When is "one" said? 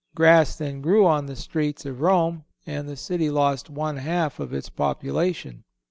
3.69-3.97